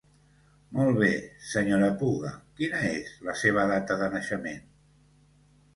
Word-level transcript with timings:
Molt 0.77 0.97
bé 1.03 1.09
Sra. 1.49 1.91
Puga, 2.01 2.33
quina 2.61 2.81
és 2.95 3.15
la 3.29 3.39
seva 3.45 3.69
data 3.75 4.01
de 4.03 4.13
naixement? 4.17 4.67